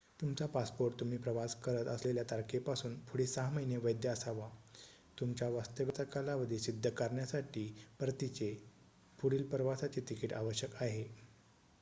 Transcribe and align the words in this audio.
तुमचा 0.19 0.45
पासपोर्ट 0.47 0.93
तुम्ही 0.99 1.17
प्रवास 1.17 1.55
करत 1.57 1.87
असलेल्या 1.87 2.23
तारखेपासून 2.29 2.95
पुढे 3.01 3.25
६ 3.27 3.49
महिने 3.49 3.77
वैध 3.79 4.07
असावा. 4.07 4.47
तुमच्या 5.17 5.49
वास्तव्याचा 5.49 6.03
कालावधी 6.13 6.59
सिद्ध 6.59 6.89
करण्यासाठी 6.89 7.67
परतीचे/पुढील 7.99 9.47
प्रवासाचे 9.49 10.01
तिकीट 10.09 10.33
आवश्यक 10.33 10.75
आहे 10.77 11.03